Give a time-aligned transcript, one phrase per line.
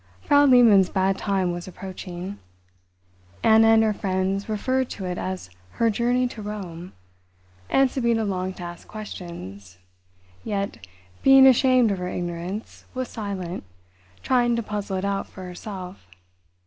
[0.19, 2.39] Frau Lehmann's bad time was approaching.
[3.43, 6.93] Anna and her friends referred to it as her "journey to Rome,"
[7.69, 9.77] and Sabina longed to ask questions,
[10.43, 10.87] yet,
[11.21, 13.63] being ashamed of her ignorance, was silent,
[14.23, 16.07] trying to puzzle it out for herself.